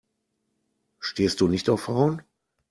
[0.97, 2.23] Stehst du nicht auf Frauen?